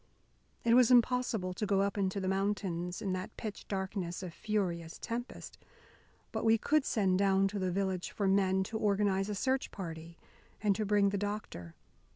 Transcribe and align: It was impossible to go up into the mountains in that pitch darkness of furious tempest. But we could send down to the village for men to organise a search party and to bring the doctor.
It 0.63 0.73
was 0.73 0.89
impossible 0.89 1.53
to 1.53 1.65
go 1.67 1.81
up 1.81 1.95
into 1.95 2.19
the 2.19 2.27
mountains 2.27 3.03
in 3.03 3.13
that 3.13 3.37
pitch 3.37 3.67
darkness 3.67 4.23
of 4.23 4.33
furious 4.33 4.97
tempest. 4.97 5.59
But 6.31 6.43
we 6.43 6.57
could 6.57 6.85
send 6.85 7.19
down 7.19 7.47
to 7.49 7.59
the 7.59 7.69
village 7.69 8.09
for 8.09 8.27
men 8.27 8.63
to 8.63 8.79
organise 8.79 9.29
a 9.29 9.35
search 9.35 9.69
party 9.69 10.17
and 10.59 10.75
to 10.75 10.87
bring 10.87 11.09
the 11.09 11.19
doctor. 11.19 11.75